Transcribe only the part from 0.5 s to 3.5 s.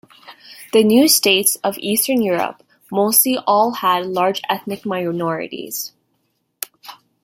The new states of eastern Europe mostly